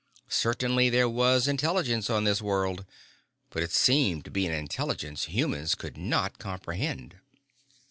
Certainly 0.29 0.89
there 0.89 1.07
was 1.07 1.47
intelligence 1.47 2.09
on 2.09 2.23
this 2.23 2.41
world. 2.41 2.85
But 3.51 3.61
it 3.61 3.71
seemed 3.71 4.25
to 4.25 4.31
be 4.31 4.47
an 4.47 4.51
intelligence 4.51 5.25
humans 5.25 5.75
could 5.75 5.95
not 5.95 6.39
comprehend. 6.39 7.17